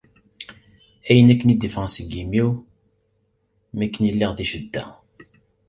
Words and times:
Ayen 1.09 1.31
akken 1.33 1.51
i 1.53 1.55
d-iffɣen 1.55 1.89
seg 1.95 2.07
yimi-w 2.13 2.49
mi 3.75 3.83
akken 3.85 4.07
i 4.09 4.11
lliɣ 4.13 4.31
di 4.33 4.45
ccedda. 4.49 4.85